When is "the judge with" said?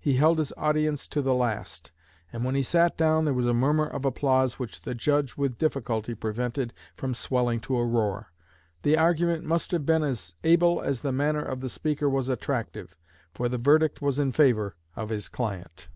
4.80-5.58